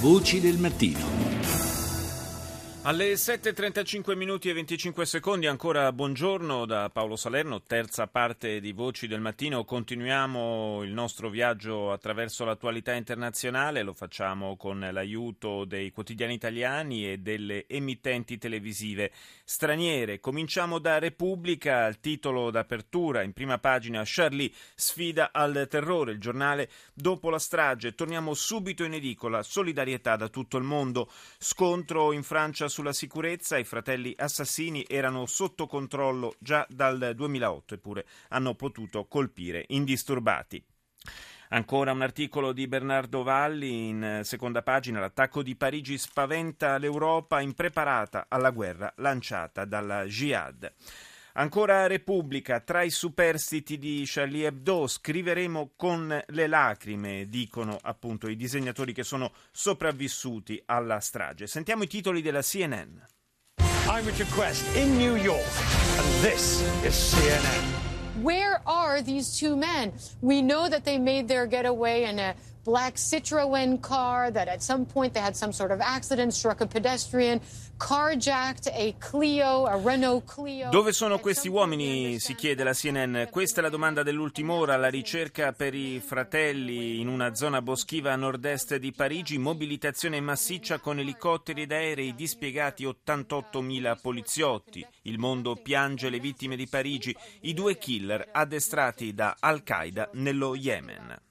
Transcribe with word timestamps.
Voci 0.00 0.40
del 0.40 0.56
mattino. 0.56 1.29
Alle 2.82 3.12
7.35 3.12 4.16
minuti 4.16 4.48
e 4.48 4.54
25 4.54 5.04
secondi, 5.04 5.46
ancora 5.46 5.92
buongiorno 5.92 6.64
da 6.64 6.88
Paolo 6.88 7.14
Salerno, 7.14 7.60
terza 7.60 8.06
parte 8.06 8.58
di 8.58 8.72
Voci 8.72 9.06
del 9.06 9.20
Mattino. 9.20 9.66
Continuiamo 9.66 10.82
il 10.82 10.90
nostro 10.90 11.28
viaggio 11.28 11.92
attraverso 11.92 12.46
l'attualità 12.46 12.94
internazionale, 12.94 13.82
lo 13.82 13.92
facciamo 13.92 14.56
con 14.56 14.80
l'aiuto 14.80 15.66
dei 15.66 15.90
quotidiani 15.90 16.32
italiani 16.32 17.12
e 17.12 17.18
delle 17.18 17.66
emittenti 17.68 18.38
televisive 18.38 19.12
straniere. 19.44 20.18
Cominciamo 20.18 20.78
da 20.78 20.98
Repubblica, 20.98 21.86
il 21.86 22.00
titolo 22.00 22.50
d'apertura 22.50 23.20
in 23.20 23.34
prima 23.34 23.58
pagina, 23.58 24.04
Charlie 24.06 24.50
sfida 24.74 25.32
al 25.32 25.66
terrore, 25.68 26.12
il 26.12 26.18
giornale 26.18 26.70
dopo 26.94 27.28
la 27.28 27.38
strage. 27.38 27.94
Torniamo 27.94 28.32
subito 28.32 28.84
in 28.84 28.94
edicola, 28.94 29.42
solidarietà 29.42 30.16
da 30.16 30.28
tutto 30.28 30.56
il 30.56 30.64
mondo, 30.64 31.10
scontro 31.36 32.12
in 32.12 32.22
Francia 32.22 32.68
sulla 32.80 32.92
sicurezza, 32.94 33.58
i 33.58 33.64
fratelli 33.64 34.14
assassini 34.16 34.86
erano 34.88 35.26
sotto 35.26 35.66
controllo 35.66 36.34
già 36.38 36.66
dal 36.70 37.12
2008, 37.14 37.74
eppure 37.74 38.06
hanno 38.28 38.54
potuto 38.54 39.04
colpire 39.04 39.66
indisturbati. 39.68 40.64
Ancora 41.50 41.92
un 41.92 42.00
articolo 42.00 42.52
di 42.52 42.66
Bernardo 42.66 43.22
Valli 43.22 43.88
in 43.88 44.20
seconda 44.22 44.62
pagina, 44.62 44.98
l'attacco 44.98 45.42
di 45.42 45.56
Parigi 45.56 45.98
spaventa 45.98 46.78
l'Europa 46.78 47.42
impreparata 47.42 48.26
alla 48.30 48.50
guerra 48.50 48.90
lanciata 48.96 49.66
dalla 49.66 50.06
Jihad. 50.06 50.72
Ancora 51.34 51.86
Repubblica, 51.86 52.60
tra 52.60 52.82
i 52.82 52.90
superstiti 52.90 53.78
di 53.78 54.02
Charlie 54.04 54.46
Hebdo 54.46 54.86
scriveremo 54.86 55.72
con 55.76 56.20
le 56.26 56.46
lacrime, 56.46 57.26
dicono 57.28 57.78
appunto 57.80 58.28
i 58.28 58.36
disegnatori 58.36 58.92
che 58.92 59.04
sono 59.04 59.32
sopravvissuti 59.52 60.60
alla 60.66 60.98
strage. 60.98 61.46
Sentiamo 61.46 61.84
i 61.84 61.86
titoli 61.86 62.20
della 62.20 62.42
CNN. 62.42 62.98
I'm 63.86 64.04
Richard 64.04 64.30
Quest 64.34 64.76
in 64.76 64.96
New 64.96 65.14
York 65.16 65.44
and 65.98 66.22
this 66.22 66.62
is 66.84 66.94
CNN. 67.14 68.22
Where 68.22 68.60
are 68.64 69.02
these 69.02 69.38
two 69.38 69.56
men? 69.56 69.92
We 70.20 70.42
know 70.42 70.68
that 70.68 70.84
they 70.84 70.98
made 70.98 71.26
their 71.26 71.46
getaway 71.46 72.04
in 72.04 72.18
a 72.18 72.34
black 72.64 72.96
Citroen 72.96 73.80
car, 73.80 74.30
that 74.30 74.48
at 74.48 74.62
some 74.62 74.84
point 74.84 75.12
they 75.12 75.20
had 75.20 75.34
some 75.34 75.52
sort 75.52 75.70
of 75.70 75.80
accident, 75.80 76.32
struck 76.32 76.60
a 76.60 76.66
pedestrian. 76.66 77.40
Dove 80.70 80.92
sono 80.92 81.18
questi 81.18 81.48
uomini? 81.48 82.18
si 82.20 82.34
chiede 82.34 82.62
la 82.62 82.74
CNN. 82.74 83.24
Questa 83.30 83.60
è 83.60 83.62
la 83.62 83.70
domanda 83.70 84.02
dell'ultima 84.02 84.52
ora. 84.52 84.76
La 84.76 84.90
ricerca 84.90 85.52
per 85.52 85.74
i 85.74 85.98
fratelli 85.98 87.00
in 87.00 87.08
una 87.08 87.34
zona 87.34 87.62
boschiva 87.62 88.12
a 88.12 88.16
nord-est 88.16 88.76
di 88.76 88.92
Parigi. 88.92 89.38
Mobilitazione 89.38 90.20
massiccia 90.20 90.78
con 90.78 90.98
elicotteri 90.98 91.62
ed 91.62 91.72
aerei 91.72 92.14
dispiegati 92.14 92.84
88.000 92.84 93.98
poliziotti. 94.00 94.86
Il 95.02 95.18
mondo 95.18 95.56
piange 95.56 96.10
le 96.10 96.20
vittime 96.20 96.56
di 96.56 96.68
Parigi. 96.68 97.16
I 97.40 97.54
due 97.54 97.78
killer 97.78 98.28
addestrati 98.30 99.14
da 99.14 99.36
Al-Qaeda 99.40 100.10
nello 100.12 100.54
Yemen. 100.54 101.28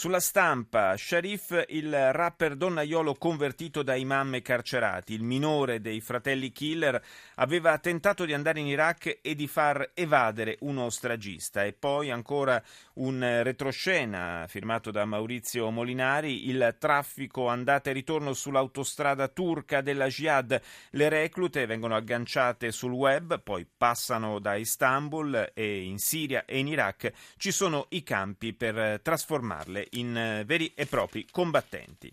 Sulla 0.00 0.18
stampa, 0.18 0.96
Sharif, 0.96 1.66
il 1.68 1.92
rapper 2.12 2.56
donnaiolo 2.56 3.16
convertito 3.16 3.82
da 3.82 3.94
imam 3.96 4.36
e 4.36 4.40
carcerati, 4.40 5.12
il 5.12 5.22
minore 5.22 5.82
dei 5.82 6.00
fratelli 6.00 6.52
killer, 6.52 6.98
aveva 7.34 7.76
tentato 7.76 8.24
di 8.24 8.32
andare 8.32 8.60
in 8.60 8.66
Iraq 8.66 9.18
e 9.20 9.34
di 9.34 9.46
far 9.46 9.90
evadere 9.92 10.56
uno 10.60 10.88
stragista. 10.88 11.66
E 11.66 11.74
poi 11.74 12.10
ancora 12.10 12.62
un 12.94 13.42
retroscena 13.42 14.46
firmato 14.48 14.90
da 14.90 15.04
Maurizio 15.04 15.68
Molinari, 15.68 16.48
il 16.48 16.76
traffico 16.78 17.48
andata 17.48 17.90
e 17.90 17.92
ritorno 17.92 18.32
sull'autostrada 18.32 19.28
turca 19.28 19.82
della 19.82 20.06
Jihad. 20.06 20.58
Le 20.92 21.08
reclute 21.10 21.66
vengono 21.66 21.94
agganciate 21.94 22.72
sul 22.72 22.92
web, 22.92 23.38
poi 23.42 23.66
passano 23.76 24.38
da 24.38 24.54
Istanbul 24.54 25.50
e 25.52 25.82
in 25.82 25.98
Siria 25.98 26.46
e 26.46 26.58
in 26.58 26.68
Iraq 26.68 27.12
ci 27.36 27.50
sono 27.52 27.84
i 27.90 28.02
campi 28.02 28.54
per 28.54 29.00
trasformarle 29.02 29.88
in 29.90 30.16
eh, 30.16 30.44
veri 30.44 30.72
e 30.74 30.86
propri 30.86 31.26
combattenti. 31.30 32.12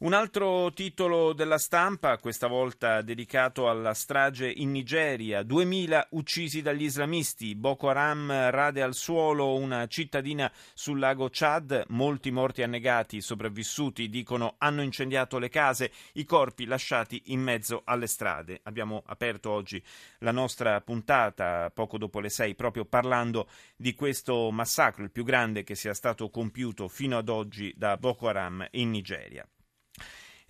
Un 0.00 0.12
altro 0.12 0.72
titolo 0.74 1.32
della 1.32 1.58
stampa, 1.58 2.18
questa 2.18 2.46
volta 2.46 3.02
dedicato 3.02 3.68
alla 3.68 3.94
strage 3.94 4.48
in 4.48 4.70
Nigeria, 4.70 5.42
2000 5.42 6.06
uccisi 6.10 6.62
dagli 6.62 6.84
islamisti, 6.84 7.56
Boko 7.56 7.88
Haram 7.88 8.30
rade 8.50 8.80
al 8.80 8.94
suolo 8.94 9.56
una 9.56 9.88
cittadina 9.88 10.52
sul 10.72 11.00
lago 11.00 11.30
Chad, 11.32 11.86
molti 11.88 12.30
morti 12.30 12.62
annegati, 12.62 13.20
sopravvissuti 13.20 14.08
dicono 14.08 14.54
hanno 14.58 14.82
incendiato 14.82 15.40
le 15.40 15.48
case, 15.48 15.90
i 16.12 16.24
corpi 16.24 16.66
lasciati 16.66 17.20
in 17.32 17.40
mezzo 17.40 17.82
alle 17.84 18.06
strade. 18.06 18.60
Abbiamo 18.62 19.02
aperto 19.04 19.50
oggi 19.50 19.82
la 20.18 20.30
nostra 20.30 20.80
puntata 20.80 21.72
poco 21.74 21.98
dopo 21.98 22.20
le 22.20 22.30
sei 22.30 22.54
proprio 22.54 22.84
parlando 22.84 23.48
di 23.74 23.94
questo 23.94 24.52
massacro, 24.52 25.02
il 25.02 25.10
più 25.10 25.24
grande 25.24 25.64
che 25.64 25.74
sia 25.74 25.92
stato 25.92 26.30
compiuto 26.30 26.86
fino 26.86 27.18
ad 27.18 27.28
oggi 27.28 27.74
da 27.76 27.96
Boko 27.96 28.28
Haram 28.28 28.64
in 28.70 28.90
Nigeria. 28.90 29.44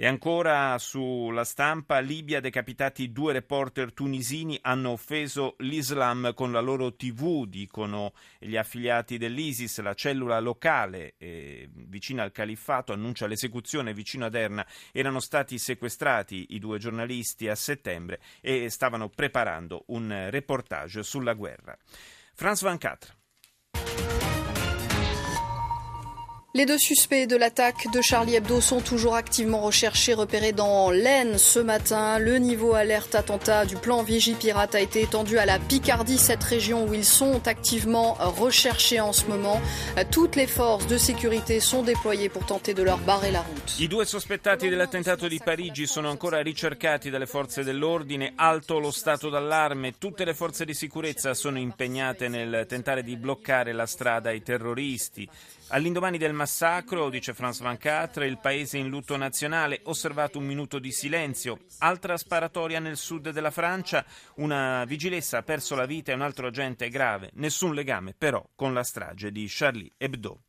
E 0.00 0.06
ancora 0.06 0.78
sulla 0.78 1.42
stampa, 1.42 1.98
Libia 1.98 2.38
decapitati 2.38 3.10
due 3.10 3.32
reporter 3.32 3.92
tunisini 3.92 4.56
hanno 4.62 4.90
offeso 4.90 5.56
l'Islam 5.58 6.34
con 6.34 6.52
la 6.52 6.60
loro 6.60 6.94
TV, 6.94 7.46
dicono 7.46 8.12
gli 8.38 8.56
affiliati 8.56 9.18
dell'ISIS, 9.18 9.80
la 9.80 9.94
cellula 9.94 10.38
locale 10.38 11.14
eh, 11.18 11.68
vicina 11.72 12.22
al 12.22 12.30
califfato 12.30 12.92
annuncia 12.92 13.26
l'esecuzione 13.26 13.92
vicino 13.92 14.26
ad 14.26 14.36
Erna. 14.36 14.64
Erano 14.92 15.18
stati 15.18 15.58
sequestrati 15.58 16.46
i 16.50 16.60
due 16.60 16.78
giornalisti 16.78 17.48
a 17.48 17.56
settembre 17.56 18.20
e 18.40 18.70
stavano 18.70 19.08
preparando 19.08 19.82
un 19.88 20.28
reportage 20.30 21.02
sulla 21.02 21.32
guerra. 21.32 21.76
France 22.34 22.64
24. 22.64 24.17
Les 26.54 26.64
deux 26.64 26.78
suspects 26.78 27.26
de 27.26 27.36
l'attaque 27.36 27.92
de 27.92 28.00
Charlie 28.00 28.34
Hebdo 28.34 28.62
sont 28.62 28.80
toujours 28.80 29.14
activement 29.14 29.60
recherchés, 29.60 30.14
repérés 30.14 30.52
dans 30.52 30.90
l'Aisne 30.90 31.36
ce 31.36 31.58
matin. 31.58 32.18
Le 32.18 32.38
niveau 32.38 32.72
alerte 32.72 33.14
attentat 33.14 33.66
du 33.66 33.76
plan 33.76 34.02
Vigipirate 34.02 34.74
a 34.74 34.80
été 34.80 35.02
étendu 35.02 35.36
à 35.36 35.44
la 35.44 35.58
Picardie, 35.58 36.16
cette 36.16 36.42
région 36.42 36.86
où 36.88 36.94
ils 36.94 37.04
sont 37.04 37.46
activement 37.46 38.14
recherchés 38.14 38.98
en 38.98 39.12
ce 39.12 39.26
moment. 39.26 39.60
Toutes 40.10 40.36
les 40.36 40.46
forces 40.46 40.86
de 40.86 40.96
sécurité 40.96 41.60
sont 41.60 41.82
déployées 41.82 42.30
pour 42.30 42.46
tenter 42.46 42.72
de 42.72 42.82
leur 42.82 42.96
barrer 42.96 43.30
la 43.30 43.42
route. 43.42 43.78
I 43.78 43.86
due 43.86 44.06
sospettati 44.06 44.70
dell'attentato 44.70 45.28
di 45.28 45.42
Parigi 45.44 45.86
sono 45.86 46.08
ancora 46.08 46.40
ricercati 46.40 47.10
dalle 47.10 47.26
forze 47.26 47.62
dell'ordine, 47.62 48.32
alto 48.36 48.78
lo 48.78 48.90
stato 48.90 49.28
d'allarme, 49.28 49.98
tutte 49.98 50.24
le 50.24 50.32
forze 50.32 50.64
di 50.64 50.72
sicurezza 50.72 51.34
sono 51.34 51.58
impegnate 51.58 52.28
nel 52.28 52.64
tentare 52.66 53.02
di 53.02 53.16
bloccare 53.16 53.74
la 53.74 53.84
strada 53.84 54.30
ai 54.30 54.42
terroristi. 54.42 55.28
All'indomani 55.70 56.16
del 56.16 56.32
massacro, 56.32 57.10
dice 57.10 57.34
France 57.34 57.62
24, 57.62 58.24
il 58.24 58.38
paese 58.38 58.78
in 58.78 58.88
lutto 58.88 59.18
nazionale, 59.18 59.80
osservato 59.84 60.38
un 60.38 60.46
minuto 60.46 60.78
di 60.78 60.90
silenzio. 60.90 61.58
Altra 61.80 62.16
sparatoria 62.16 62.80
nel 62.80 62.96
sud 62.96 63.28
della 63.28 63.50
Francia, 63.50 64.02
una 64.36 64.86
vigilessa 64.86 65.38
ha 65.38 65.42
perso 65.42 65.74
la 65.74 65.84
vita 65.84 66.10
e 66.10 66.14
un 66.14 66.22
altro 66.22 66.46
agente 66.46 66.88
grave. 66.88 67.30
Nessun 67.34 67.74
legame 67.74 68.14
però 68.16 68.42
con 68.54 68.72
la 68.72 68.82
strage 68.82 69.30
di 69.30 69.44
Charlie 69.46 69.92
Hebdo. 69.98 70.47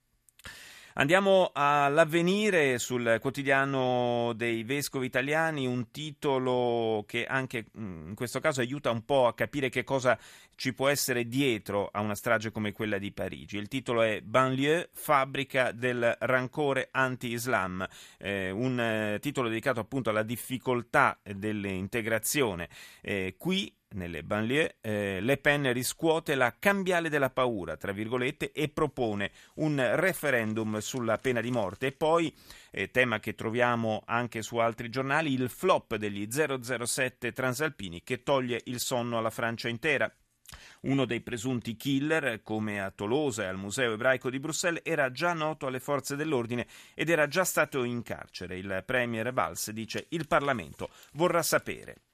Andiamo 1.00 1.52
all'avvenire 1.54 2.78
sul 2.78 3.20
quotidiano 3.22 4.34
dei 4.36 4.64
vescovi 4.66 5.06
italiani, 5.06 5.66
un 5.66 5.92
titolo 5.92 7.06
che 7.08 7.26
anche 7.26 7.68
mm, 7.80 8.10
in 8.10 8.16
questo 8.16 8.42
caso 8.42 8.60
aiuta 8.60 8.92
un 8.92 9.06
po' 9.06 9.26
a 9.26 9.34
capire 9.34 9.70
che 9.70 9.86
cosa 9.86 10.20
ci 10.56 10.74
può 10.74 10.90
essere 10.90 11.26
dietro 11.30 11.88
a 11.90 12.02
una 12.02 12.16
strage 12.16 12.52
come 12.52 12.74
quella 12.74 12.98
di 12.98 13.14
Parigi. 13.14 13.56
Il 13.56 13.70
titolo 13.70 14.02
è 14.02 14.20
Banlieue, 14.20 14.90
fabbrica 14.92 15.72
del 15.72 16.18
rancore 16.20 16.90
anti-Islam, 16.92 17.88
eh, 18.18 18.50
un 18.52 18.78
eh, 18.78 19.20
titolo 19.22 19.48
dedicato 19.48 19.80
appunto 19.80 20.10
alla 20.10 20.24
difficoltà 20.24 21.18
dell'integrazione. 21.24 22.68
Eh, 23.02 23.36
qui 23.38 23.74
nelle 23.92 24.24
banlieue, 24.24 24.78
eh, 24.82 25.20
Le 25.22 25.38
Pen 25.38 25.72
riscuote 25.74 26.36
la 26.36 26.56
cambiale 26.60 27.10
della 27.10 27.30
paura, 27.30 27.78
tra 27.78 27.92
virgolette, 27.92 28.52
e 28.52 28.70
propone 28.70 29.32
un 29.56 29.84
referendum 29.96 30.78
sulla 30.80 31.18
pena 31.18 31.42
di 31.42 31.52
morte. 31.52 31.88
E 31.88 31.92
poi, 31.92 32.34
eh, 32.72 32.92
tema 32.92 33.20
che 33.20 33.36
troviamo 33.36 34.04
anche 34.06 34.42
su 34.42 34.58
altri 34.58 34.90
giornali, 34.90 35.34
il 35.34 35.50
flop 35.50 35.96
degli 35.96 36.28
007 36.30 37.32
transalpini 37.32 38.04
che 38.04 38.24
toglie 38.24 38.62
il 38.66 38.80
sonno 38.80 39.18
alla 39.18 39.30
Francia 39.30 39.70
intera. 39.70 40.12
Uno 40.82 41.06
dei 41.06 41.22
presunti 41.22 41.76
killer, 41.76 42.42
come 42.42 42.82
a 42.82 42.90
Tolosa 42.90 43.44
e 43.44 43.48
al 43.48 43.58
Museo 43.58 43.94
ebraico 43.94 44.30
di 44.30 44.40
Bruxelles, 44.40 44.82
era 44.84 45.12
già 45.12 45.34
noto 45.34 45.68
alle 45.68 45.80
forze 45.80 46.16
dell'ordine 46.16 46.66
ed 46.96 47.10
era 47.10 47.28
già 47.28 47.44
stato 47.44 47.84
in 47.84 48.02
carcere. 48.02 48.58
Il 48.58 48.84
premier 48.86 49.32
Valls 49.34 49.72
dice 49.72 50.08
il 50.10 50.26
Parlamento 50.26 50.90
vorrà 51.14 51.44
sapere. 51.44 52.09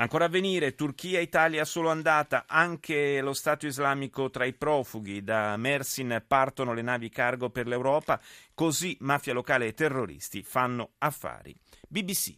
Ancora 0.00 0.26
a 0.26 0.28
venire, 0.28 0.76
Turchia 0.76 1.18
e 1.18 1.22
Italia 1.22 1.64
solo 1.64 1.90
andata, 1.90 2.44
anche 2.46 3.20
lo 3.20 3.32
Stato 3.32 3.66
islamico 3.66 4.30
tra 4.30 4.44
i 4.44 4.52
profughi. 4.52 5.24
Da 5.24 5.56
Mersin 5.56 6.22
partono 6.24 6.72
le 6.72 6.82
navi 6.82 7.08
cargo 7.08 7.50
per 7.50 7.66
l'Europa, 7.66 8.20
così 8.54 8.96
mafia 9.00 9.32
locale 9.32 9.66
e 9.66 9.74
terroristi 9.74 10.44
fanno 10.44 10.90
affari. 10.98 11.52
BBC. 11.88 12.36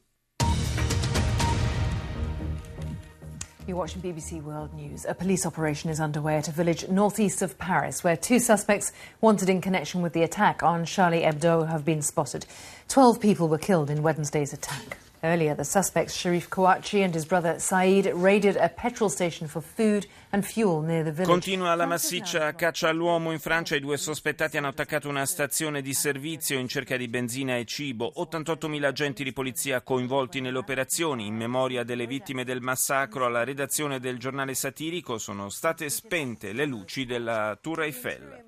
You're 3.67 3.79
watching 3.79 4.01
BBC 4.01 4.43
World 4.43 4.73
News. 4.73 5.05
A 5.05 5.15
police 5.15 5.47
operation 5.47 5.91
is 5.91 6.01
underway 6.01 6.39
at 6.39 6.49
a 6.49 6.53
village 6.53 6.89
northeast 6.89 7.43
of 7.43 7.59
Paris 7.59 8.03
where 8.03 8.17
two 8.17 8.39
suspects 8.39 8.91
wanted 9.21 9.51
in 9.51 9.61
connection 9.61 10.01
with 10.01 10.15
the 10.15 10.23
attack 10.23 10.63
on 10.63 10.87
Charlie 10.87 11.25
Hebdo 11.25 11.69
have 11.69 11.85
been 11.85 12.01
spotted. 12.01 12.47
Twelve 12.89 13.21
people 13.21 13.49
were 13.49 13.59
killed 13.59 13.91
in 13.91 14.03
Wednesday's 14.03 14.55
attack. 14.55 14.97
Earlier, 15.23 15.55
the 15.55 15.65
suspects, 15.65 16.15
Sharif 16.15 16.49
Kouachi 16.49 17.05
and 17.05 17.15
his 17.15 17.27
brother 17.27 17.59
Saeed, 17.59 18.11
raided 18.15 18.57
a 18.57 18.71
petrol 18.71 19.11
station 19.11 19.47
for 19.49 19.61
food 19.61 20.07
and 20.33 20.43
fuel 20.43 20.81
near 20.81 21.05
the 21.05 21.13
village. 21.13 21.29
Continua 21.29 21.75
la 21.75 21.85
massiccia 21.85 22.55
caccia 22.55 22.89
all'uomo 22.89 23.31
in 23.31 23.39
Francia. 23.39 23.77
I 23.77 23.81
due 23.81 23.99
sospettati 23.99 24.57
hanno 24.57 24.69
attaccato 24.69 25.11
una 25.11 25.27
stazione 25.27 25.83
di 25.83 25.93
servizio 25.93 26.59
in 26.59 26.69
cerca 26.69 26.97
di 26.97 27.07
benzina 27.07 27.59
e 27.59 27.67
cibo. 27.67 28.11
88.000 28.17 28.85
agenti 28.85 29.23
di 29.23 29.35
polizia 29.35 29.83
coinvolti 29.83 30.41
nelle 30.41 30.57
operazioni. 30.57 31.27
In 31.27 31.35
memoria 31.35 31.85
delle 31.85 32.07
vittime 32.07 32.45
del 32.45 32.63
massacro, 32.63 33.27
alla 33.27 33.45
redazione 33.45 34.01
del 34.01 34.19
giornale 34.19 34.55
satirico 34.55 35.19
sono 35.19 35.51
state 35.51 35.91
spente 35.91 36.55
le 36.55 36.65
luci 36.65 37.05
della 37.05 37.59
Tour 37.61 37.83
Eiffel. 37.83 38.45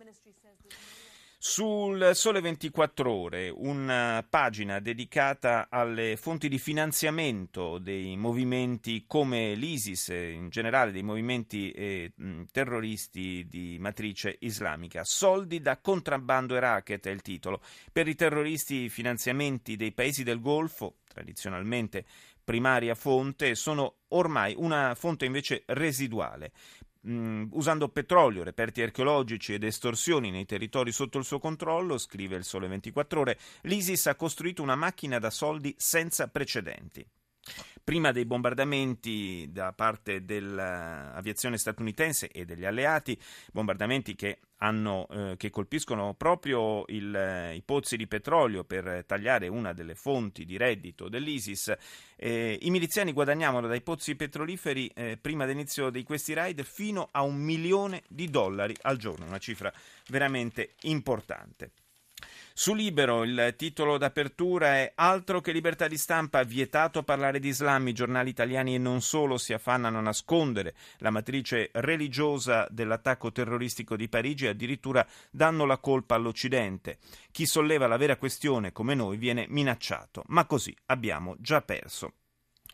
Sul 1.45 2.13
Sole 2.15 2.41
24 2.41 3.11
Ore, 3.11 3.49
una 3.49 4.25
pagina 4.31 4.79
dedicata 4.79 5.67
alle 5.69 6.17
fonti 6.17 6.49
di 6.49 6.57
finanziamento 6.57 7.79
dei 7.79 8.17
movimenti 8.17 9.07
come 9.09 9.55
l'ISIS, 9.55 10.07
in 10.11 10.51
generale 10.51 10.93
dei 10.93 11.03
movimenti 11.03 11.73
eh, 11.73 12.13
terroristi 12.53 13.49
di 13.51 13.77
matrice 13.81 14.37
islamica. 14.39 15.03
Soldi 15.03 15.61
da 15.61 15.79
contrabbando 15.79 16.55
e 16.55 16.61
racket 16.61 17.09
è 17.09 17.11
il 17.11 17.23
titolo. 17.23 17.61
Per 17.91 18.07
i 18.07 18.15
terroristi 18.15 18.85
i 18.85 18.89
finanziamenti 18.89 19.75
dei 19.75 19.91
paesi 19.91 20.23
del 20.23 20.41
Golfo, 20.41 20.99
tradizionalmente 21.09 22.05
primaria 22.45 22.95
fonte, 22.95 23.57
sono 23.57 23.97
ormai 24.11 24.55
una 24.57 24.95
fonte 24.95 25.25
invece 25.25 25.65
residuale 25.67 26.53
mh, 27.03 27.49
usando 27.53 27.89
petrolio, 27.89 28.43
reperti 28.43 28.83
archeologici 28.83 29.55
ed 29.55 29.65
estorsioni 29.65 30.31
nei 30.31 30.47
territori 30.47 30.93
sotto 30.93 31.19
il 31.19 31.25
suo 31.25 31.39
controllo, 31.39 31.99
scrive 31.99 32.37
il 32.37 32.45
Sole 32.45 32.69
24 32.69 33.21
Ore, 33.21 33.39
l'ISIS 33.63 34.07
ha 34.07 34.15
costruito 34.15 34.63
una 34.63 34.77
macchina 34.77 35.19
da 35.19 35.31
soldi 35.31 35.75
senza 35.79 36.29
precedenti. 36.29 37.07
Prima 37.85 38.13
dei 38.13 38.25
bombardamenti 38.25 39.49
da 39.51 39.73
parte 39.73 40.25
dell'aviazione 40.25 41.59
statunitense 41.59 42.29
e 42.29 42.45
degli 42.45 42.65
alleati, 42.65 43.19
bombardamenti 43.51 44.15
che, 44.15 44.39
hanno, 44.59 45.09
eh, 45.11 45.35
che 45.37 45.51
colpiscono 45.51 46.15
proprio 46.15 46.85
il, 46.87 47.13
eh, 47.13 47.57
i 47.57 47.63
pozzi 47.63 47.97
di 47.97 48.07
petrolio 48.07 48.63
per 48.63 49.05
tagliare 49.05 49.49
una 49.49 49.73
delle 49.73 49.97
fonti 49.97 50.45
di 50.45 50.57
reddito 50.57 51.09
dell'ISIS, 51.09 51.75
eh, 52.15 52.57
i 52.63 52.71
miliziani 52.71 53.13
guadagnavano 53.13 53.67
dai 53.67 53.83
pozzi 53.83 54.15
petroliferi 54.15 54.87
eh, 54.95 55.19
prima 55.21 55.45
dell'inizio 55.45 55.91
di 55.91 56.05
questi 56.05 56.35
raid 56.35 56.63
fino 56.63 57.09
a 57.11 57.23
un 57.23 57.35
milione 57.35 58.05
di 58.09 58.31
dollari 58.31 58.77
al 58.83 58.97
giorno, 58.97 59.27
una 59.27 59.39
cifra 59.39 59.73
veramente 60.07 60.75
importante. 60.83 61.73
Su 62.55 62.75
Libero 62.75 63.25
il 63.25 63.55
titolo 63.57 63.97
d'apertura 63.97 64.77
è 64.77 64.93
Altro 64.97 65.41
che 65.41 65.53
libertà 65.53 65.89
di 65.89 65.97
stampa, 65.97 66.43
vietato 66.43 67.03
parlare 67.03 67.41
di 67.41 67.49
Islam, 67.49 67.89
i 67.89 67.95
giornali 67.95 68.29
italiani 68.29 68.75
e 68.75 68.79
non 68.79 69.01
solo 69.01 69.39
si 69.39 69.55
affannano 69.55 69.99
a 69.99 70.03
nascondere 70.03 70.75
la 70.99 71.09
matrice 71.09 71.71
religiosa 71.73 72.67
dell'attacco 72.71 73.33
terroristico 73.33 73.97
di 73.97 74.09
Parigi 74.09 74.45
e 74.45 74.49
addirittura 74.49 75.07
danno 75.31 75.65
la 75.65 75.79
colpa 75.79 76.15
all'Occidente. 76.15 76.99
Chi 77.31 77.47
solleva 77.47 77.87
la 77.87 77.97
vera 77.97 78.17
questione 78.17 78.71
come 78.71 78.95
noi 78.95 79.17
viene 79.17 79.47
minacciato, 79.49 80.23
ma 80.27 80.45
così 80.45 80.77
abbiamo 80.87 81.37
già 81.39 81.63
perso. 81.63 82.13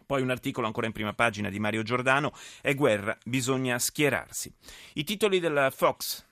Poi 0.05 0.23
un 0.23 0.31
articolo 0.31 0.67
ancora 0.67 0.87
in 0.87 0.93
prima 0.93 1.13
pagina 1.13 1.51
di 1.51 1.61
Mario 1.61 1.83
Giordano, 1.83 2.33
è 2.63 2.75
guerra, 2.75 3.17
bisogna 3.25 3.79
schierarsi. 3.79 4.53
I 4.95 5.05
titoli 5.05 5.39
della 5.39 5.71
Fox 5.71 6.27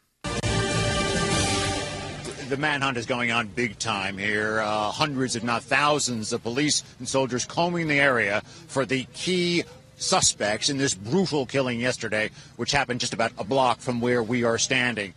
the 2.48 2.56
manhunt 2.56 2.96
is 2.96 3.06
going 3.06 3.32
on 3.32 3.48
big 3.48 3.78
time 3.78 4.16
here. 4.16 4.60
Uh, 4.60 4.90
hundreds, 4.90 5.34
if 5.36 5.42
not 5.42 5.62
thousands, 5.62 6.32
of 6.32 6.42
police 6.42 6.84
and 6.98 7.08
soldiers 7.08 7.44
combing 7.44 7.88
the 7.88 7.98
area 7.98 8.40
for 8.68 8.86
the 8.86 9.04
key 9.14 9.64
suspects 9.96 10.68
in 10.68 10.78
this 10.78 10.94
brutal 10.94 11.46
killing 11.46 11.80
yesterday, 11.80 12.30
which 12.56 12.70
happened 12.70 13.00
just 13.00 13.12
about 13.12 13.32
a 13.38 13.44
block 13.44 13.80
from 13.80 14.00
where 14.00 14.22
we 14.22 14.44
are 14.44 14.58
standing. 14.58 15.12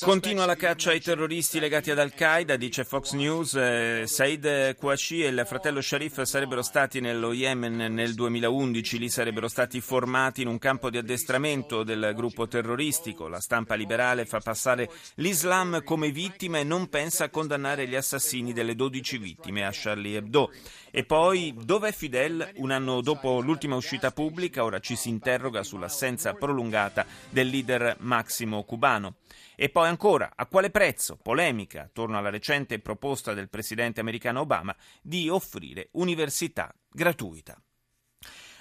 Continua 0.00 0.46
la 0.46 0.56
caccia 0.56 0.90
ai 0.90 1.00
terroristi 1.00 1.60
legati 1.60 1.92
ad 1.92 2.00
Al-Qaeda, 2.00 2.56
dice 2.56 2.82
Fox 2.82 3.12
News. 3.12 3.54
Eh, 3.54 4.02
Said 4.06 4.74
Kouachi 4.74 5.22
e 5.22 5.28
il 5.28 5.44
fratello 5.46 5.80
Sharif 5.80 6.22
sarebbero 6.22 6.62
stati 6.62 6.98
nello 6.98 7.32
Yemen 7.32 7.94
nel 7.94 8.14
2011, 8.14 8.98
lì 8.98 9.08
sarebbero 9.08 9.46
stati 9.46 9.80
formati 9.80 10.42
in 10.42 10.48
un 10.48 10.58
campo 10.58 10.90
di 10.90 10.98
addestramento 10.98 11.84
del 11.84 12.14
gruppo 12.16 12.48
terroristico. 12.48 13.28
La 13.28 13.38
stampa 13.38 13.76
liberale 13.76 14.26
fa 14.26 14.40
passare 14.40 14.90
l'Islam 15.16 15.84
come 15.84 16.10
vittima 16.10 16.58
e 16.58 16.64
non 16.64 16.88
pensa 16.88 17.26
a 17.26 17.30
condannare 17.30 17.86
gli 17.86 17.94
assassini 17.94 18.52
delle 18.52 18.74
12 18.74 19.18
vittime 19.18 19.64
a 19.64 19.70
Charlie 19.72 20.16
Hebdo. 20.16 20.50
E 20.90 21.04
poi, 21.04 21.54
dov'è 21.56 21.92
Fidel? 21.92 22.54
Un 22.56 22.72
anno 22.72 23.02
dopo 23.02 23.38
l'ultima 23.40 23.76
uscita 23.76 24.10
pubblica, 24.10 24.64
ora 24.64 24.80
ci 24.80 24.96
si 24.96 25.10
interroga 25.10 25.62
sull'assenza 25.62 26.32
prolungata 26.32 27.06
del 27.30 27.46
leader 27.46 27.98
massimo 28.00 28.64
cubano. 28.64 29.14
E 29.56 29.70
poi 29.70 29.88
ancora, 29.88 30.32
a 30.36 30.44
quale 30.46 30.70
prezzo? 30.70 31.16
Polemica 31.16 31.82
attorno 31.84 32.18
alla 32.18 32.28
recente 32.28 32.78
proposta 32.78 33.32
del 33.32 33.48
presidente 33.48 34.00
americano 34.00 34.40
Obama 34.40 34.76
di 35.00 35.30
offrire 35.30 35.88
università 35.92 36.74
gratuita. 36.90 37.58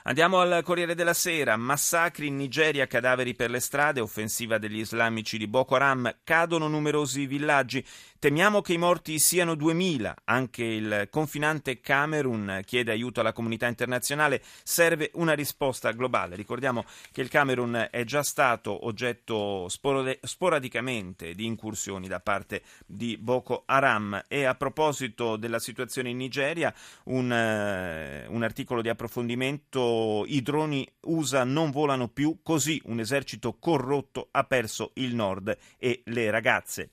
Andiamo 0.08 0.40
al 0.40 0.62
Corriere 0.64 0.94
della 0.94 1.16
Sera. 1.16 1.58
Massacri 1.58 2.28
in 2.28 2.36
Nigeria, 2.36 2.86
cadaveri 2.86 3.34
per 3.34 3.50
le 3.50 3.60
strade, 3.60 4.00
offensiva 4.00 4.60
degli 4.60 4.78
islamici 4.78 5.40
di 5.40 5.48
Boko 5.48 5.76
Haram, 5.76 6.20
cadono 6.24 6.68
numerosi 6.68 7.26
villaggi. 7.26 7.84
Temiamo 8.26 8.62
che 8.62 8.74
i 8.74 8.80
morti 8.80 9.20
siano 9.20 9.54
2000. 9.54 10.16
Anche 10.24 10.64
il 10.64 11.10
confinante 11.12 11.80
Camerun 11.80 12.62
chiede 12.66 12.92
aiuto 12.92 13.20
alla 13.20 13.34
comunità 13.34 13.68
internazionale. 13.68 14.42
Serve 14.64 15.12
una 15.14 15.34
risposta 15.34 15.92
globale. 15.92 16.36
Ricordiamo 16.36 16.86
che 17.12 17.22
il 17.22 17.30
Camerun 17.30 17.88
è 17.92 18.04
già 18.04 18.24
stato 18.24 18.88
oggetto 18.88 19.68
sporadicamente 19.70 21.36
di 21.36 21.46
incursioni 21.46 22.08
da 22.08 22.20
parte 22.20 22.64
di 22.88 23.16
Boko 23.16 23.62
Haram. 23.68 24.24
E 24.28 24.46
a 24.46 24.56
proposito 24.56 25.36
della 25.36 25.60
situazione 25.60 26.10
in 26.10 26.18
Nigeria, 26.18 26.74
un, 27.04 27.26
un 27.26 28.42
articolo 28.42 28.82
di 28.82 28.90
approfondimento 28.90 30.24
i 30.26 30.42
droni 30.42 30.92
USA 31.02 31.44
non 31.44 31.70
volano 31.70 32.08
più, 32.08 32.40
così 32.42 32.82
un 32.86 33.00
esercito 33.00 33.60
corrotto 33.60 34.30
ha 34.32 34.46
perso 34.46 34.94
il 34.96 35.14
nord 35.14 35.56
e 35.78 36.02
le 36.06 36.32
ragazze. 36.32 36.90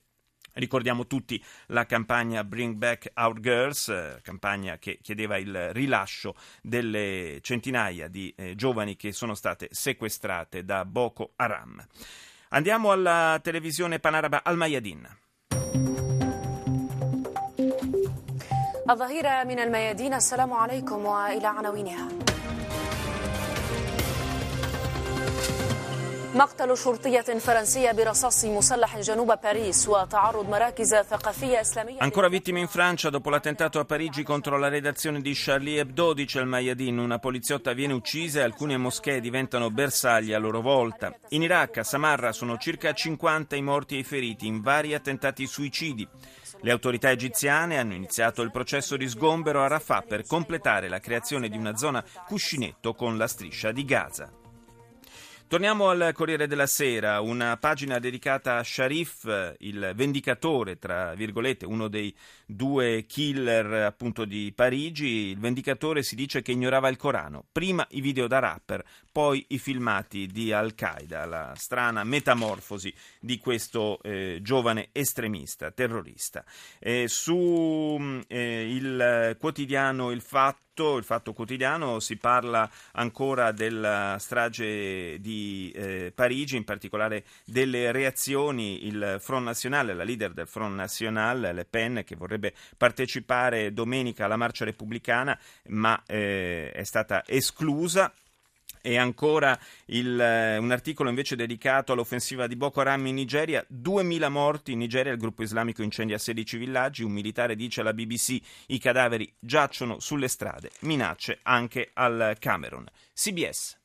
Ricordiamo 0.54 1.06
tutti 1.06 1.42
la 1.66 1.86
campagna 1.86 2.42
Bring 2.42 2.74
Back 2.74 3.12
Our 3.14 3.38
Girls, 3.38 3.88
eh, 3.88 4.18
campagna 4.22 4.76
che 4.78 4.98
chiedeva 5.00 5.36
il 5.36 5.72
rilascio 5.72 6.34
delle 6.62 7.38
centinaia 7.42 8.08
di 8.08 8.34
eh, 8.36 8.56
giovani 8.56 8.96
che 8.96 9.12
sono 9.12 9.34
state 9.34 9.68
sequestrate 9.70 10.64
da 10.64 10.84
Boko 10.84 11.32
Haram. 11.36 11.84
Andiamo 12.48 12.90
alla 12.90 13.38
televisione 13.42 14.00
panaraba 14.00 14.42
Al 14.42 14.56
Mayadin. 14.56 15.08
الظهيرة 18.88 19.44
من 19.44 19.58
الميادين 19.58 20.14
السلام 20.14 20.52
عليكم 20.52 21.04
وإلى 21.04 21.46
عناوينها 21.46 22.08
مقتل 26.34 26.76
شرطية 26.76 27.20
فرنسية 27.20 27.92
برصاص 27.92 28.44
مسلح 28.44 28.98
جنوب 28.98 29.32
باريس 29.42 29.88
وتعرض 29.88 30.48
مراكز 30.48 30.94
ثقافية 30.94 31.60
إسلامية 31.60 31.98
Ancora 32.00 32.28
vittime 32.28 32.60
in 32.60 32.68
Francia 32.68 33.10
dopo 33.10 33.30
l'attentato 33.30 33.80
a 33.80 33.84
Parigi 33.84 34.22
contro 34.22 34.58
la 34.58 34.68
redazione 34.68 35.20
di 35.20 35.32
Charlie 35.34 35.80
Hebdo, 35.80 36.12
dice 36.12 36.38
il 36.40 36.46
Mayadin. 36.46 36.98
Una 36.98 37.18
poliziotta 37.18 37.72
viene 37.72 37.94
uccisa 37.94 38.40
e 38.40 38.42
alcune 38.42 38.76
moschee 38.76 39.20
diventano 39.20 39.70
bersagli 39.70 40.32
a 40.32 40.38
loro 40.38 40.60
volta. 40.60 41.14
In 41.30 41.42
Iraq, 41.42 41.78
a 41.78 41.84
Samarra, 41.84 42.32
sono 42.32 42.56
circa 42.58 42.92
50 42.92 43.56
i 43.56 43.62
morti 43.62 43.96
e 43.96 43.98
i 44.00 44.04
feriti 44.04 44.46
in 44.46 44.60
vari 44.60 44.94
attentati 44.94 45.46
suicidi. 45.46 46.06
Le 46.60 46.70
autorità 46.70 47.10
egiziane 47.10 47.78
hanno 47.78 47.94
iniziato 47.94 48.42
il 48.42 48.50
processo 48.50 48.96
di 48.96 49.08
sgombero 49.08 49.62
a 49.62 49.68
Rafah 49.68 50.02
per 50.02 50.26
completare 50.26 50.88
la 50.88 51.00
creazione 51.00 51.48
di 51.48 51.56
una 51.56 51.76
zona 51.76 52.04
cuscinetto 52.26 52.94
con 52.94 53.16
la 53.16 53.26
striscia 53.26 53.72
di 53.72 53.84
Gaza. 53.84 54.30
Torniamo 55.53 55.89
al 55.89 56.13
Corriere 56.15 56.47
della 56.47 56.65
Sera, 56.65 57.21
una 57.21 57.57
pagina 57.57 57.99
dedicata 57.99 58.57
a 58.57 58.63
Sharif, 58.63 59.53
il 59.59 59.91
vendicatore, 59.93 60.79
tra 60.79 61.13
virgolette, 61.13 61.67
uno 61.67 61.89
dei 61.89 62.11
due 62.47 63.05
killer 63.05 63.83
appunto 63.83 64.25
di 64.25 64.51
Parigi. 64.55 65.29
Il 65.29 65.37
vendicatore 65.37 66.01
si 66.01 66.15
dice 66.15 66.41
che 66.41 66.53
ignorava 66.53 66.89
il 66.89 66.97
Corano, 66.97 67.45
prima 67.51 67.85
i 67.91 68.01
video 68.01 68.25
da 68.25 68.39
rapper, 68.39 68.83
poi 69.11 69.45
i 69.49 69.59
filmati 69.59 70.25
di 70.25 70.51
Al-Qaeda, 70.51 71.23
la 71.27 71.53
strana 71.55 72.03
metamorfosi 72.03 72.91
di 73.19 73.37
questo 73.37 74.01
eh, 74.01 74.39
giovane 74.41 74.89
estremista, 74.91 75.69
terrorista. 75.69 76.43
Eh, 76.79 77.05
su 77.07 78.23
eh, 78.27 78.75
il 78.75 79.37
quotidiano 79.39 80.09
Il 80.09 80.21
Fatto 80.21 80.61
il 80.75 81.03
Fatto 81.03 81.33
Quotidiano 81.33 81.99
si 81.99 82.17
parla 82.17 82.67
ancora 82.93 83.51
della 83.51 84.17
strage 84.19 85.19
di 85.19 85.71
eh, 85.75 86.11
Parigi, 86.13 86.55
in 86.55 86.63
particolare 86.63 87.25
delle 87.45 87.91
reazioni. 87.91 88.87
Il 88.87 89.17
Front 89.19 89.45
National, 89.45 89.95
la 89.95 90.03
leader 90.03 90.31
del 90.33 90.47
Front 90.47 90.73
National, 90.73 91.51
Le 91.53 91.65
Pen, 91.65 92.01
che 92.03 92.15
vorrebbe 92.15 92.53
partecipare 92.75 93.71
domenica 93.71 94.25
alla 94.25 94.35
marcia 94.35 94.65
repubblicana, 94.65 95.37
ma 95.67 96.01
eh, 96.07 96.71
è 96.71 96.83
stata 96.83 97.23
esclusa. 97.27 98.11
E 98.85 98.97
ancora 98.97 99.57
il, 99.85 100.19
eh, 100.19 100.57
un 100.57 100.69
articolo 100.71 101.07
invece 101.07 101.37
dedicato 101.37 101.93
all'offensiva 101.93 102.47
di 102.47 102.57
Boko 102.57 102.81
Haram 102.81 103.05
in 103.05 103.15
Nigeria. 103.15 103.65
2.000 103.69 104.29
morti 104.29 104.73
in 104.73 104.79
Nigeria, 104.79 105.13
il 105.13 105.17
gruppo 105.17 105.41
islamico 105.41 105.81
incendia 105.83 106.17
16 106.17 106.57
villaggi. 106.57 107.03
Un 107.03 107.13
militare 107.13 107.55
dice 107.55 107.79
alla 107.79 107.93
BBC 107.93 108.37
i 108.67 108.79
cadaveri 108.79 109.33
giacciono 109.39 110.01
sulle 110.01 110.27
strade. 110.27 110.69
Minacce 110.81 111.39
anche 111.43 111.91
al 111.93 112.35
Camerun. 112.39 112.85
CBS. 113.13 113.77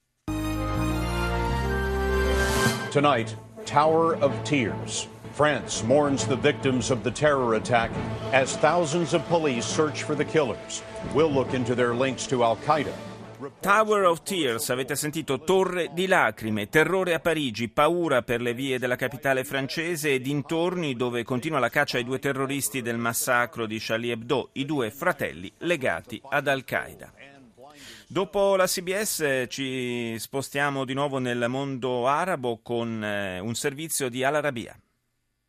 Tonight, 2.91 3.37
Tower 3.65 4.21
of 4.21 4.33
Tears. 4.43 5.07
France 5.33 5.85
mourns 5.85 6.27
the 6.27 6.37
victims 6.37 6.91
of 6.91 7.05
the 7.05 7.13
terror 7.13 7.55
attack 7.55 7.93
as 8.33 8.57
thousands 8.57 9.15
of 9.15 9.23
police 9.29 9.65
search 9.65 10.03
for 10.03 10.17
the 10.17 10.25
killers. 10.25 10.83
We'll 11.15 11.31
look 11.31 11.55
into 11.55 11.77
their 11.77 11.95
links 11.95 12.27
to 12.27 12.43
Al 12.43 12.57
Qaeda. 12.57 12.93
Tower 13.61 14.05
of 14.05 14.23
Tears, 14.23 14.69
avete 14.71 14.97
sentito 14.97 15.39
Torre 15.41 15.91
di 15.93 16.09
lacrime, 16.09 16.69
terrore 16.69 17.15
a 17.15 17.21
Parigi, 17.21 17.69
paura 17.69 18.23
per 18.23 18.41
le 18.41 18.53
vie 18.53 18.81
della 18.81 18.97
capitale 18.97 19.45
francese 19.45 20.13
e 20.13 20.21
dintorni 20.21 20.95
dove 20.95 21.23
continua 21.23 21.61
la 21.61 21.69
caccia 21.69 21.99
ai 21.99 22.05
due 22.05 22.19
terroristi 22.19 22.83
del 22.83 22.99
massacro 22.99 23.67
di 23.67 23.79
Charlie 23.79 24.13
Hebdo, 24.13 24.51
i 24.55 24.65
due 24.65 24.91
fratelli 24.91 25.53
legati 25.59 26.21
ad 26.29 26.49
Al-Qaeda. 26.49 27.13
Dopo 28.09 28.57
la 28.57 28.67
CBS 28.67 29.45
ci 29.49 30.19
spostiamo 30.19 30.85
di 30.85 30.95
nuovo 30.95 31.19
nel 31.19 31.47
mondo 31.49 32.09
arabo 32.09 32.59
con 32.61 33.05
eh, 33.05 33.39
un 33.39 33.55
servizio 33.55 34.09
di 34.09 34.25
Al 34.25 34.35
Arabiya. 34.35 34.77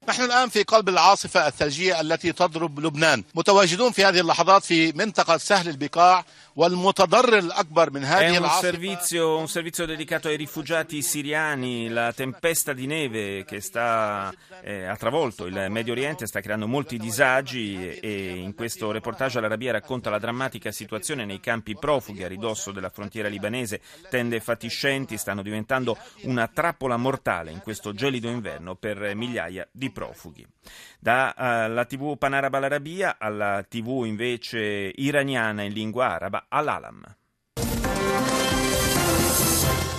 نحن 0.09 0.23
الآن 0.23 0.49
في 0.49 0.63
قلب 0.63 0.89
العاصفة 0.89 1.47
الثلجية 1.47 2.01
التي 2.01 2.33
تضرب 2.33 2.81
لبنان 2.81 3.25
متواجدون 3.35 3.93
في 3.93 4.05
هذه 4.05 4.21
اللحظات 4.21 4.65
في 4.65 4.93
منطقة 4.93 5.37
سهل 5.37 5.69
البقاع 5.69 6.25
والمتضرر 6.57 7.39
الأكبر 7.39 7.91
من 7.91 8.05
هذه 8.05 8.35
È 8.35 8.39
un 8.39 8.49
servizio, 8.61 9.39
un 9.39 9.49
servizio 9.49 9.87
dedicato 9.87 10.29
ai 10.29 10.37
rifugiati 10.37 11.03
siriani. 11.03 11.89
La 11.89 12.13
tempesta 12.13 12.73
di 12.73 12.87
neve 12.87 13.45
che 13.45 13.61
sta, 13.61 14.33
eh, 14.63 14.85
ha 14.85 14.97
travolto 14.97 15.47
il 15.47 15.67
Medio 15.69 15.93
Oriente 15.93 16.27
sta 16.27 16.41
creando 16.41 16.69
molti 16.69 16.97
disagi 16.97 17.91
e 17.91 18.37
in 18.37 18.55
questo 18.55 18.93
reportage 18.93 19.41
l'Arabia 19.41 19.73
racconta 19.73 20.11
la 20.11 20.19
drammatica 20.19 20.71
situazione 20.71 21.25
nei 21.25 21.41
campi 21.41 21.77
profughi 21.77 22.23
a 22.23 22.29
ridosso 22.29 22.71
della 22.71 22.91
frontiera 22.91 23.29
libanese. 23.29 23.81
Tende 24.09 24.39
fatiscenti 24.41 25.17
stanno 25.17 25.43
diventando 25.43 25.97
una 26.23 26.47
trappola 26.47 26.97
mortale 26.97 27.51
in 27.51 27.61
questo 27.61 27.93
gelido 27.95 28.29
inverno 28.29 28.77
per 28.77 29.15
migliaia 29.15 29.67
di 29.73 29.88
profughi. 29.92 30.46
Dalla 31.00 31.82
uh, 31.82 31.86
TV 31.86 32.18
Panaraba 32.18 32.60
l'Arabia 32.60 33.18
alla 33.20 33.64
TV 33.68 34.06
invece 34.06 34.92
iraniana 34.96 35.64
in 35.64 35.74
lingua 35.74 36.14
araba 36.14 36.46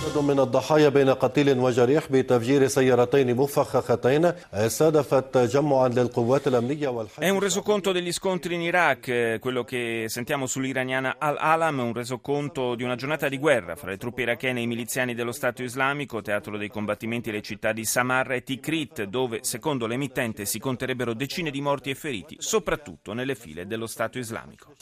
من 0.16 0.40
الضحايا 0.40 0.88
بين 0.88 1.10
قتيل 1.10 1.58
وجريح 1.58 2.06
بتفجير 2.10 2.66
سيارتين 2.66 3.36
مفخختين 3.36 4.32
استهدفت 4.52 5.38
جمعا 5.38 5.88
للقوات 5.88 6.46
الامنيه 6.46 6.88
والحرب 6.88 7.24
È 7.24 7.28
un 7.28 7.40
resoconto 7.40 7.92
degli 7.92 8.12
scontri 8.12 8.54
in 8.54 8.62
Iraq, 8.62 9.38
quello 9.40 9.64
che 9.64 10.04
sentiamo 10.08 10.46
sull'iraniana 10.46 11.16
Al-Alam, 11.18 11.78
un 11.78 11.92
resoconto 11.92 12.74
di 12.74 12.82
una 12.82 12.94
giornata 12.94 13.28
di 13.28 13.38
guerra 13.38 13.76
fra 13.76 13.90
le 13.90 13.96
truppe 13.96 14.22
irachene 14.22 14.60
e 14.60 14.62
i 14.62 14.66
miliziani 14.66 15.14
dello 15.14 15.32
Stato 15.32 15.62
islamico, 15.62 16.22
teatro 16.22 16.56
dei 16.56 16.68
combattimenti 16.68 17.30
le 17.30 17.42
città 17.42 17.72
di 17.72 17.84
Samarra 17.84 18.34
e 18.34 18.42
Tikrit, 18.42 19.04
dove 19.04 19.40
secondo 19.42 19.86
l'emittente 19.86 20.44
si 20.44 20.58
conterebbero 20.58 21.14
decine 21.14 21.50
di 21.50 21.60
morti 21.60 21.90
e 21.90 21.94
feriti, 21.94 22.36
soprattutto 22.38 23.12
nelle 23.12 23.34
file 23.34 23.66
dello 23.66 23.86
Stato 23.86 24.18
islamico. 24.18 24.74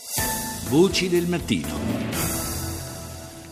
Voci 0.69 1.09
del 1.09 1.27
mattino. 1.27 2.48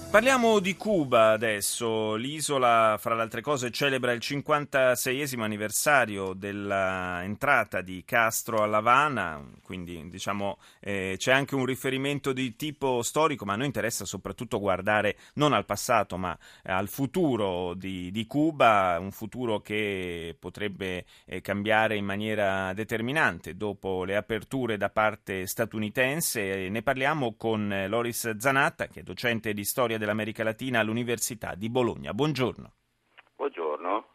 Parliamo 0.10 0.60
di 0.60 0.78
Cuba 0.78 1.32
adesso. 1.32 2.16
L'isola, 2.16 2.96
fra 2.98 3.14
le 3.14 3.24
altre 3.24 3.42
cose, 3.42 3.72
celebra 3.72 4.14
il 4.14 4.22
56esimo 4.24 5.42
anniversario 5.42 6.34
dell'entrata 6.34 7.82
di 7.82 8.04
Castro 8.06 8.64
a 8.64 8.78
Havana, 8.78 9.46
quindi 9.62 10.08
diciamo 10.10 10.60
eh, 10.80 11.16
c'è 11.18 11.34
anche 11.34 11.56
un 11.56 11.66
riferimento 11.66 12.32
di 12.32 12.56
tipo 12.56 13.02
storico, 13.02 13.44
ma 13.44 13.54
a 13.54 13.56
noi 13.58 13.66
interessa 13.66 14.06
soprattutto 14.06 14.60
guardare 14.60 15.18
non 15.34 15.52
al 15.52 15.66
passato 15.66 16.18
ma 16.18 16.36
al 16.64 16.88
futuro 16.88 17.74
di, 17.74 18.10
di 18.10 18.26
Cuba, 18.26 18.98
un 19.00 19.12
futuro 19.12 19.60
che 19.60 20.36
potrebbe 20.40 21.06
eh, 21.26 21.42
cambiare 21.42 21.98
in 21.98 22.06
maniera 22.06 22.74
determinante 22.74 23.58
dopo 23.58 24.06
le 24.06 24.16
aperture 24.16 24.78
da 24.78 24.90
parte 24.90 25.46
statunitense. 25.46 26.70
Ne 26.70 26.82
parliamo 26.82 27.36
con 27.36 27.86
Loris 27.90 28.38
Zanatta, 28.38 28.88
che 28.88 29.02
è 29.02 29.04
docente 29.04 29.54
di 29.54 29.66
storia 29.66 29.97
dell'America 29.98 30.44
Latina 30.44 30.80
all'Università 30.80 31.56
di 31.56 31.70
Bologna. 31.70 32.14
Buongiorno. 32.14 32.74
Buongiorno. 33.36 34.06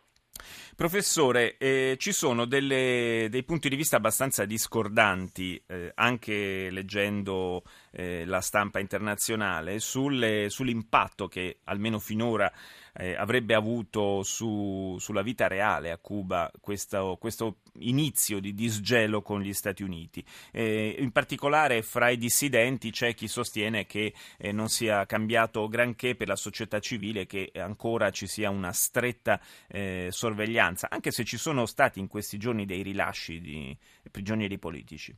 Professore, 0.74 1.58
eh, 1.58 1.96
ci 1.98 2.12
sono 2.12 2.46
delle, 2.46 3.28
dei 3.30 3.44
punti 3.44 3.68
di 3.68 3.76
vista 3.76 3.96
abbastanza 3.96 4.46
discordanti, 4.46 5.62
eh, 5.66 5.92
anche 5.94 6.70
leggendo 6.70 7.62
eh, 7.92 8.24
la 8.24 8.40
stampa 8.40 8.80
internazionale, 8.80 9.78
sulle, 9.78 10.48
sull'impatto 10.48 11.28
che 11.28 11.58
almeno 11.64 11.98
finora 11.98 12.50
eh, 12.94 13.14
avrebbe 13.14 13.54
avuto 13.54 14.22
su, 14.22 14.96
sulla 14.98 15.22
vita 15.22 15.46
reale 15.46 15.90
a 15.90 15.98
Cuba 15.98 16.50
questo, 16.60 17.16
questo, 17.18 17.58
inizio 17.80 18.38
di 18.38 18.52
disgelo 18.54 19.22
con 19.22 19.40
gli 19.40 19.52
Stati 19.52 19.82
Uniti. 19.82 20.24
Eh, 20.52 20.96
in 20.98 21.10
particolare 21.12 21.82
fra 21.82 22.10
i 22.10 22.16
dissidenti 22.16 22.90
c'è 22.90 23.14
chi 23.14 23.28
sostiene 23.28 23.86
che 23.86 24.12
eh, 24.38 24.52
non 24.52 24.68
sia 24.68 25.06
cambiato 25.06 25.68
granché 25.68 26.14
per 26.14 26.28
la 26.28 26.36
società 26.36 26.80
civile, 26.80 27.26
che 27.26 27.50
ancora 27.54 28.10
ci 28.10 28.26
sia 28.26 28.50
una 28.50 28.72
stretta 28.72 29.40
eh, 29.68 30.08
sorveglianza, 30.10 30.88
anche 30.90 31.10
se 31.10 31.24
ci 31.24 31.38
sono 31.38 31.66
stati 31.66 31.98
in 31.98 32.08
questi 32.08 32.38
giorni 32.38 32.66
dei 32.66 32.82
rilasci 32.82 33.40
di 33.40 33.76
prigionieri 34.10 34.58
politici. 34.58 35.16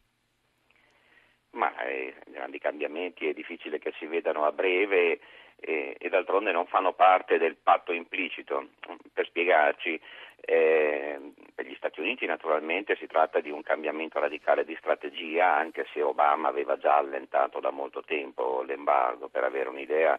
Ma 1.50 1.72
eh, 1.84 2.14
grandi 2.26 2.58
cambiamenti 2.58 3.26
è 3.26 3.32
difficile 3.32 3.78
che 3.78 3.92
si 3.98 4.06
vedano 4.06 4.44
a 4.44 4.52
breve 4.52 5.20
e, 5.61 5.96
e 5.99 6.08
d'altronde 6.08 6.52
non 6.52 6.66
fanno 6.66 6.92
parte 6.92 7.38
del 7.38 7.56
patto 7.56 7.92
implicito. 7.92 8.68
Per 9.12 9.26
spiegarci, 9.26 10.00
eh, 10.40 11.20
per 11.54 11.66
gli 11.66 11.75
Stati 11.76 12.00
Uniti 12.00 12.26
naturalmente 12.26 12.96
si 12.96 13.06
tratta 13.06 13.40
di 13.40 13.50
un 13.50 13.62
cambiamento 13.62 14.18
radicale 14.18 14.64
di 14.64 14.76
strategia, 14.78 15.54
anche 15.54 15.87
se 15.92 16.02
Obama 16.02 16.49
aveva 16.49 16.76
già 16.76 16.96
allentato 16.96 17.61
da 17.61 17.70
molto 17.70 18.02
tempo 18.02 18.62
l'embargo. 18.62 19.28
Per 19.28 19.42
avere 19.42 19.68
un'idea, 19.68 20.18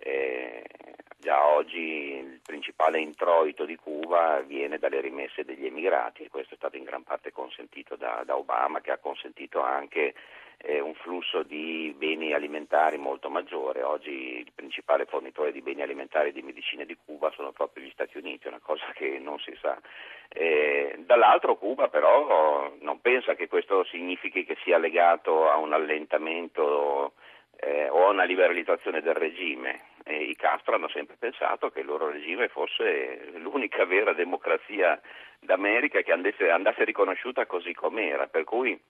eh, 0.00 0.64
già 1.18 1.46
oggi 1.46 1.78
il 1.78 2.40
principale 2.44 3.00
introito 3.00 3.64
di 3.64 3.76
Cuba 3.76 4.40
viene 4.40 4.78
dalle 4.78 5.00
rimesse 5.00 5.44
degli 5.44 5.66
emigrati 5.66 6.22
e 6.22 6.30
questo 6.30 6.54
è 6.54 6.56
stato 6.56 6.76
in 6.76 6.84
gran 6.84 7.02
parte 7.02 7.32
consentito 7.32 7.96
da, 7.96 8.22
da 8.24 8.36
Obama, 8.36 8.80
che 8.80 8.92
ha 8.92 8.98
consentito 8.98 9.60
anche 9.60 10.14
eh, 10.58 10.80
un 10.80 10.94
flusso 10.94 11.42
di 11.42 11.94
beni 11.96 12.32
alimentari 12.32 12.98
molto 12.98 13.30
maggiore. 13.30 13.82
Oggi 13.82 14.38
il 14.38 14.52
principale 14.54 15.06
fornitore 15.06 15.52
di 15.52 15.62
beni 15.62 15.82
alimentari 15.82 16.30
e 16.30 16.32
di 16.32 16.42
medicine 16.42 16.84
di 16.84 16.96
Cuba 17.04 17.30
sono 17.30 17.52
proprio 17.52 17.84
gli 17.84 17.90
Stati 17.90 18.18
Uniti, 18.18 18.48
una 18.48 18.60
cosa 18.60 18.86
che 18.94 19.18
non 19.18 19.38
si 19.38 19.56
sa. 19.60 19.78
Eh, 20.28 20.96
dall'altro 21.06 21.56
Cuba 21.56 21.88
però 21.88 22.72
non 22.80 23.00
pensa 23.00 23.34
che 23.34 23.48
questo 23.48 23.84
significhi 23.84 24.44
che 24.44 24.56
sia 24.62 24.78
legato 24.78 25.48
a 25.48 25.56
un 25.56 25.72
allentamento 25.72 27.12
eh, 27.56 27.88
o 27.88 28.06
a 28.06 28.10
una 28.10 28.24
liberalizzazione 28.24 29.00
del 29.00 29.14
regime. 29.14 29.87
E 30.08 30.22
I 30.22 30.36
Castro 30.36 30.74
hanno 30.74 30.88
sempre 30.88 31.16
pensato 31.18 31.68
che 31.68 31.80
il 31.80 31.86
loro 31.86 32.10
regime 32.10 32.48
fosse 32.48 33.30
l'unica 33.34 33.84
vera 33.84 34.14
democrazia 34.14 34.98
d'America 35.38 36.00
che 36.00 36.12
andasse, 36.12 36.48
andasse 36.48 36.84
riconosciuta 36.84 37.44
così 37.44 37.74
com'era, 37.74 38.26
per 38.26 38.44
cui 38.44 38.80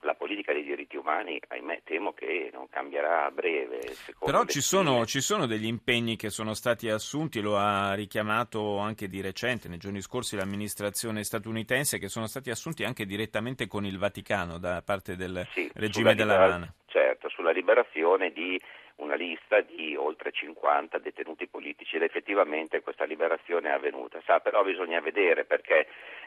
la 0.00 0.14
politica 0.14 0.52
dei 0.52 0.64
diritti 0.64 0.96
umani, 0.96 1.40
ahimè, 1.46 1.82
temo 1.84 2.12
che 2.12 2.50
non 2.52 2.68
cambierà 2.68 3.26
a 3.26 3.30
breve. 3.30 3.78
Però 4.18 4.44
ci 4.46 4.60
sono, 4.60 5.04
ci 5.06 5.20
sono, 5.20 5.46
degli 5.46 5.66
impegni 5.66 6.16
che 6.16 6.30
sono 6.30 6.54
stati 6.54 6.88
assunti, 6.88 7.40
lo 7.40 7.56
ha 7.56 7.94
richiamato 7.94 8.78
anche 8.78 9.06
di 9.06 9.20
recente, 9.20 9.68
nei 9.68 9.78
giorni 9.78 10.00
scorsi, 10.00 10.34
l'amministrazione 10.34 11.22
statunitense, 11.22 11.98
che 11.98 12.08
sono 12.08 12.26
stati 12.26 12.50
assunti 12.50 12.82
anche 12.82 13.06
direttamente 13.06 13.68
con 13.68 13.84
il 13.84 13.96
Vaticano 13.96 14.58
da 14.58 14.82
parte 14.84 15.14
del 15.14 15.46
sì, 15.52 15.70
regime 15.74 16.16
della 16.16 16.34
Habana. 16.34 16.74
Certo, 16.86 17.28
sulla 17.28 17.52
liberazione 17.52 18.32
di 18.32 18.60
una 18.98 19.14
lista 19.14 19.60
di 19.60 19.96
oltre 19.96 20.32
50 20.32 20.98
detenuti 20.98 21.46
politici 21.46 21.96
ed 21.96 22.02
effettivamente 22.02 22.80
questa 22.80 23.04
liberazione 23.04 23.68
è 23.68 23.72
avvenuta. 23.72 24.20
Sa, 24.24 24.40
però 24.40 24.62
bisogna 24.62 25.00
vedere 25.00 25.44
perché 25.44 25.86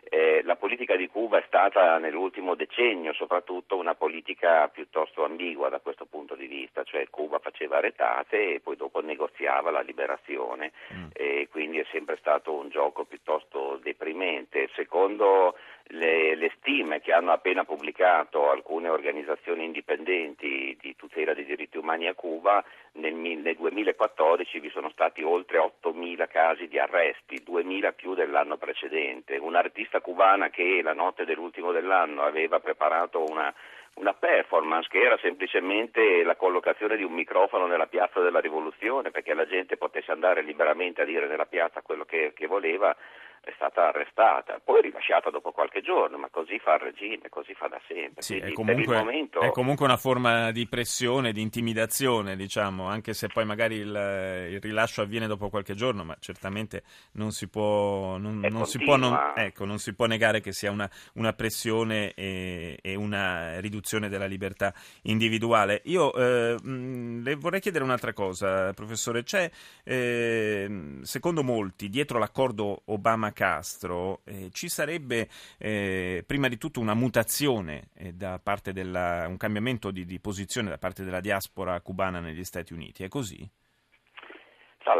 eh, 0.10 0.42
la 0.44 0.56
politica 0.56 0.96
di 0.96 1.08
Cuba 1.08 1.40
è 1.40 1.44
stata 1.48 1.98
nell'ultimo 1.98 2.56
decennio 2.56 3.14
soprattutto 3.14 3.78
una 3.78 3.96
politica 3.96 4.68
piuttosto 4.70 5.24
ambigua 5.24 5.70
da 5.70 5.80
questo 5.80 6.06
punto 6.06 6.36
di 6.36 6.48
vista, 6.48 6.84
cioè 6.84 7.10
Cuba 7.10 7.40
faceva 7.40 7.80
retate 7.80 8.56
e 8.56 8.60
poi 8.60 8.76
dopo 8.76 9.02
negoziava 9.02 9.72
la 9.72 9.82
liberazione 9.82 10.72
mm. 10.94 11.08
e 11.14 11.48
quindi 11.52 11.80
è 11.80 11.86
sempre 11.92 12.18
stato 12.18 12.54
un 12.54 12.70
gioco 12.70 13.06
piuttosto 13.06 13.80
deprimente. 13.82 14.70
Secondo 14.76 15.56
le, 15.88 16.36
le, 16.36 16.52
stime 16.58 17.02
che 17.02 17.12
hanno 17.12 17.32
appena 17.32 17.64
pubblicato 17.64 18.50
alcune 18.50 18.90
organizzazioni 18.90 19.66
indipendenti 19.66 20.78
di 20.80 20.96
tutela 20.96 21.34
dei 21.34 21.46
diritti 21.46 21.78
umani 21.78 22.08
a 22.08 22.14
Cuba, 22.14 22.64
nel, 22.94 23.14
nel 23.14 23.56
2014 23.56 24.60
vi 24.60 24.70
sono 24.70 24.90
stati 24.90 25.24
oltre 25.24 25.58
8.000 25.58 26.28
casi 26.28 26.68
di 26.68 26.80
arresti, 26.80 27.44
2.000 27.46 27.94
più 27.94 28.14
dell'anno 28.14 28.58
precedente. 28.58 29.38
Un'artista 29.38 30.02
cubana 30.02 30.50
che 30.50 30.82
la 30.82 30.94
notte 30.94 31.26
dell'ultimo 31.26 31.72
dell'anno 31.72 32.24
aveva 32.24 32.60
preparato 32.60 33.24
una 33.24 33.54
una 33.94 34.14
performance 34.14 34.88
che 34.90 35.02
era 35.02 35.18
semplicemente 35.22 36.24
la 36.24 36.36
collocazione 36.36 36.96
di 36.96 37.04
un 37.04 37.12
microfono 37.12 37.68
nella 37.68 37.88
piazza 37.88 38.22
della 38.22 38.40
rivoluzione 38.40 39.12
perché 39.12 39.34
la 39.34 39.46
gente 39.46 39.76
potesse 39.76 40.12
andare 40.12 40.42
liberamente 40.42 41.02
a 41.02 41.06
dire 41.06 41.28
nella 41.28 41.46
piazza 41.46 41.82
quello 41.82 42.06
che, 42.06 42.32
che 42.34 42.48
voleva 42.48 42.96
è 43.44 43.52
stata 43.56 43.88
arrestata, 43.88 44.62
poi 44.64 44.82
rilasciata 44.82 45.32
dopo 45.32 45.52
qualche 45.52 45.82
giorno, 45.82 46.18
ma 46.18 46.30
così 46.30 46.60
fa 46.60 46.76
il 46.76 46.82
regime, 46.82 47.28
così 47.30 47.56
fa 47.56 47.68
da 47.68 47.82
sempre. 47.88 48.22
Sì, 48.22 48.38
è, 48.38 48.54
comunque, 48.54 48.96
momento... 48.98 49.40
è, 49.40 49.50
comunque, 49.50 49.86
una 49.86 49.98
forma 49.98 50.52
di 50.52 50.68
pressione, 50.68 51.32
di 51.32 51.42
intimidazione, 51.42 52.36
diciamo, 52.36 52.88
anche 52.88 53.14
se 53.16 53.30
poi 53.30 53.44
magari 53.46 53.78
il, 53.78 54.48
il 54.52 54.62
rilascio 54.62 55.02
avviene 55.02 55.26
dopo 55.26 55.50
qualche 55.50 55.74
giorno, 55.74 56.04
ma 56.04 56.16
certamente 56.20 56.84
non 57.14 57.32
si 57.32 57.50
può, 57.50 58.18
non, 58.18 58.40
non 58.48 58.66
si 58.66 58.78
può, 58.78 58.96
non, 58.96 59.34
ecco, 59.36 59.66
non 59.66 59.80
si 59.80 59.96
può 59.96 60.06
negare 60.06 60.40
che 60.40 60.52
sia 60.52 60.70
una, 60.70 60.90
una 61.16 61.34
pressione 61.34 62.14
e, 62.14 62.78
e, 62.80 62.94
una 62.94 63.60
riduzione 63.60 64.08
della 64.08 64.28
libertà 64.28 64.72
individuale. 65.04 65.82
Io 65.86 66.14
eh, 66.14 66.58
le 66.62 67.36
vorrei 67.36 67.60
chiedere 67.60 67.84
un'altra 67.84 68.14
cosa, 68.14 68.72
professore. 68.74 69.24
C'è, 69.24 69.50
eh, 69.84 71.00
secondo 71.02 71.42
molti, 71.42 71.90
dietro 71.90 72.20
l'accordo 72.20 72.84
Obama 72.86 73.31
Castro, 73.32 74.22
eh, 74.26 74.50
ci 74.52 74.70
sarebbe 74.70 75.28
eh, 75.58 76.24
prima 76.26 76.48
di 76.48 76.58
tutto 76.58 76.80
una 76.80 76.94
mutazione 76.94 77.90
eh, 77.98 78.14
da 78.14 78.40
parte 78.42 78.74
della, 78.74 79.26
un 79.28 79.38
cambiamento 79.38 79.92
di, 79.92 80.06
di, 80.06 80.20
posizione 80.20 80.70
da 80.70 80.78
parte 80.78 81.04
della 81.04 81.20
diaspora 81.20 81.80
cubana 81.82 82.20
negli 82.20 82.44
Stati 82.44 82.74
Uniti, 82.74 83.04
è 83.04 83.08
così? 83.08 83.50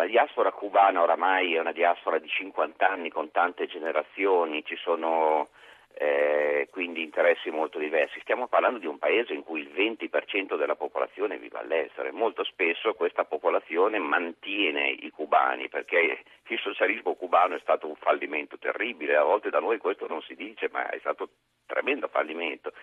la 0.02 0.08
diaspora 0.08 0.52
cubana 0.52 1.02
oramai 1.02 1.54
è 1.54 1.60
una 1.60 1.72
diaspora 1.72 2.18
di 2.18 2.28
50 2.28 2.88
anni 2.88 3.12
con 3.12 3.30
tante 3.30 3.68
generazioni, 3.68 4.64
ci 4.66 4.76
sono 4.78 5.50
eh, 5.94 6.68
quindi 6.72 7.04
interessi 7.04 7.50
molto 7.50 7.78
diversi. 7.80 8.20
Stiamo 8.22 8.48
parlando 8.48 8.80
di 8.80 8.88
un 8.88 8.98
paese 8.98 9.34
in 9.34 9.44
cui 9.44 9.62
il 9.62 9.70
20% 9.70 10.58
della 10.58 10.76
popolazione 10.76 11.38
vive 11.38 11.60
all'estero 11.60 12.08
e 12.08 12.12
molto 12.12 12.44
spesso 12.44 12.94
questa 12.94 13.26
popolazione 13.26 14.00
mantiene 14.00 14.90
i 14.90 15.10
cubani 15.10 15.70
perché 15.70 16.24
il 16.48 16.60
socialismo 16.60 17.16
cubano 17.16 17.56
è 17.56 17.60
stato 17.60 17.88
un 17.88 17.96
fallimento 17.96 18.58
terribile, 18.58 19.16
a 19.16 19.24
volte 19.24 19.50
da 19.50 19.60
noi 19.60 19.78
questo 19.78 20.08
non 20.08 20.22
si 20.22 20.36
dice, 20.36 20.70
ma 20.72 20.90
è 20.90 21.00
stato 21.00 21.24
un 21.24 21.30
tremendo 21.66 22.08
fallimento. 22.08 22.74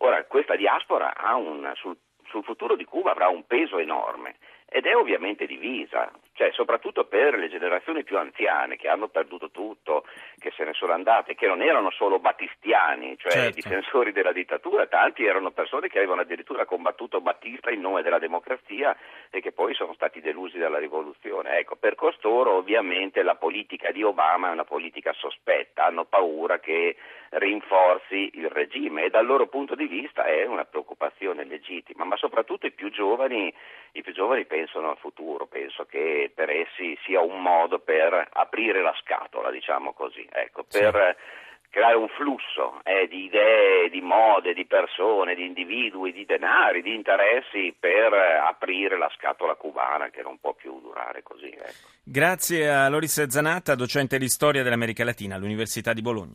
Ora, 0.00 0.24
questa 0.24 0.56
diaspora 0.56 1.14
un, 1.36 1.72
sul, 1.76 1.96
sul 2.26 2.44
futuro 2.44 2.76
di 2.76 2.84
Cuba 2.84 3.12
avrà 3.12 3.28
un 3.28 3.46
peso 3.46 3.78
enorme 3.78 4.36
ed 4.68 4.84
è 4.84 4.96
ovviamente 4.96 5.46
divisa, 5.46 6.10
cioè 6.32 6.50
soprattutto 6.52 7.04
per 7.04 7.38
le 7.38 7.48
generazioni 7.48 8.02
più 8.02 8.18
anziane 8.18 8.76
che 8.76 8.88
hanno 8.88 9.08
perduto 9.08 9.50
tutto, 9.50 10.04
che 10.38 10.52
se 10.56 10.64
ne 10.64 10.72
sono 10.74 10.92
andate, 10.92 11.34
che 11.34 11.46
non 11.46 11.62
erano 11.62 11.90
solo 11.90 12.18
battistiani, 12.18 13.16
cioè 13.16 13.32
certo. 13.32 13.54
difensori 13.54 14.12
della 14.12 14.32
dittatura, 14.32 14.86
tanti 14.86 15.24
erano 15.24 15.50
persone 15.52 15.88
che 15.88 15.98
avevano 15.98 16.22
addirittura 16.22 16.64
combattuto 16.64 17.20
Battista 17.20 17.70
in 17.70 17.80
nome 17.80 18.02
della 18.02 18.18
democrazia 18.18 18.96
e 19.30 19.40
che 19.40 19.52
poi 19.52 19.72
sono 19.74 19.94
stati 19.94 20.20
delusi 20.20 20.58
dalla 20.58 20.78
rivoluzione. 20.78 21.58
Ecco, 21.58 21.76
per 21.76 21.94
costoro 21.94 22.54
ovviamente 22.54 23.22
la 23.22 23.36
politica 23.36 23.92
di 23.92 24.02
Obama 24.02 24.48
è 24.48 24.52
una 24.52 24.64
politica 24.64 25.12
sospetta, 25.12 25.84
hanno 25.86 26.04
paura 26.04 26.58
che 26.58 26.96
rinforzi 27.38 28.30
il 28.34 28.48
regime 28.48 29.04
e 29.04 29.10
dal 29.10 29.26
loro 29.26 29.46
punto 29.46 29.74
di 29.74 29.86
vista 29.86 30.24
è 30.24 30.44
una 30.46 30.64
preoccupazione 30.64 31.44
legittima, 31.44 32.04
ma 32.04 32.16
soprattutto 32.16 32.66
i 32.66 32.72
più 32.72 32.90
giovani, 32.90 33.52
i 33.92 34.02
più 34.02 34.12
giovani 34.12 34.44
pensano 34.46 34.90
al 34.90 34.98
futuro, 34.98 35.46
penso 35.46 35.84
che 35.84 36.30
per 36.34 36.50
essi 36.50 36.98
sia 37.04 37.20
un 37.20 37.42
modo 37.42 37.78
per 37.78 38.28
aprire 38.32 38.82
la 38.82 38.94
scatola, 39.00 39.50
diciamo 39.50 39.92
così, 39.92 40.26
ecco, 40.32 40.64
per 40.64 41.16
sì. 41.18 41.68
creare 41.70 41.96
un 41.96 42.08
flusso 42.08 42.80
eh, 42.84 43.06
di 43.06 43.24
idee, 43.24 43.90
di 43.90 44.00
mode, 44.00 44.54
di 44.54 44.64
persone, 44.64 45.34
di 45.34 45.44
individui, 45.44 46.12
di 46.12 46.24
denari, 46.24 46.80
di 46.80 46.94
interessi 46.94 47.74
per 47.78 48.12
aprire 48.14 48.96
la 48.96 49.10
scatola 49.14 49.54
cubana 49.54 50.08
che 50.08 50.22
non 50.22 50.38
può 50.38 50.54
più 50.54 50.80
durare 50.80 51.22
così. 51.22 51.50
Ecco. 51.50 51.94
Grazie 52.02 52.70
a 52.70 52.88
Loris 52.88 53.26
Zanatta, 53.26 53.74
docente 53.74 54.16
di 54.16 54.28
storia 54.28 54.62
dell'America 54.62 55.04
Latina 55.04 55.34
all'Università 55.34 55.92
di 55.92 56.02
Bologna. 56.02 56.34